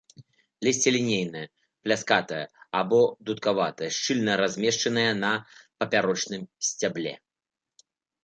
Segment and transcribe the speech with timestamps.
[0.67, 1.43] Лісце лінейнае,
[1.87, 2.39] пляскатае
[2.79, 5.31] або дудкаватае, шчыльна размешчанае на
[5.83, 7.13] папярочным сцябле.